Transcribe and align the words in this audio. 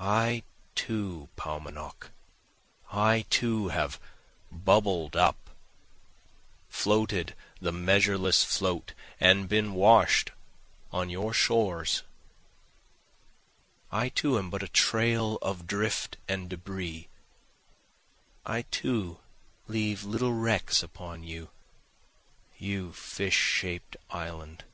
I 0.00 0.42
too 0.74 1.28
Paumanok, 1.36 2.08
I 2.90 3.26
too 3.28 3.68
have 3.68 4.00
bubbled 4.50 5.14
up, 5.14 5.36
floated 6.70 7.34
the 7.60 7.72
measureless 7.72 8.42
float, 8.42 8.94
and 9.20 9.50
been 9.50 9.74
wash'd 9.74 10.32
on 10.92 11.10
your 11.10 11.34
shores, 11.34 12.04
I 13.92 14.08
too 14.08 14.38
am 14.38 14.48
but 14.48 14.62
a 14.62 14.68
trail 14.68 15.36
of 15.42 15.66
drift 15.66 16.16
and 16.26 16.48
debris, 16.48 17.08
I 18.46 18.62
too 18.70 19.18
leave 19.68 20.04
little 20.04 20.32
wrecks 20.32 20.82
upon 20.82 21.22
you, 21.22 21.50
you 22.56 22.94
fish 22.94 23.36
shaped 23.36 23.94
island. 24.08 24.64